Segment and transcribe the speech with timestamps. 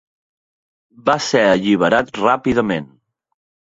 [1.11, 2.93] Va ser alliberat ràpidament.